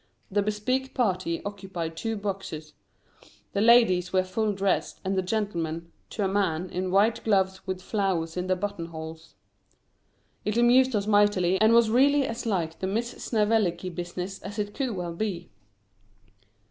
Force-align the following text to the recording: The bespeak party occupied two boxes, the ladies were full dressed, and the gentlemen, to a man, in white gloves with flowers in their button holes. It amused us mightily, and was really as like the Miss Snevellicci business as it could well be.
The 0.31 0.41
bespeak 0.41 0.95
party 0.95 1.43
occupied 1.45 1.95
two 1.95 2.15
boxes, 2.17 2.73
the 3.53 3.61
ladies 3.61 4.11
were 4.11 4.23
full 4.23 4.51
dressed, 4.51 4.99
and 5.05 5.15
the 5.15 5.21
gentlemen, 5.21 5.91
to 6.09 6.25
a 6.25 6.27
man, 6.27 6.71
in 6.71 6.89
white 6.89 7.23
gloves 7.23 7.67
with 7.67 7.83
flowers 7.83 8.35
in 8.35 8.47
their 8.47 8.55
button 8.55 8.87
holes. 8.87 9.35
It 10.43 10.57
amused 10.57 10.95
us 10.95 11.05
mightily, 11.05 11.61
and 11.61 11.71
was 11.73 11.91
really 11.91 12.25
as 12.25 12.47
like 12.47 12.79
the 12.79 12.87
Miss 12.87 13.11
Snevellicci 13.23 13.89
business 13.89 14.41
as 14.41 14.57
it 14.57 14.73
could 14.73 14.95
well 14.95 15.13
be. 15.13 15.51